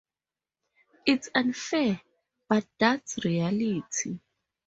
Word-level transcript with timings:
It's 1.05 1.29
unfair, 1.35 2.01
but 2.49 2.65
that's 2.79 3.23
reality. 3.23 4.17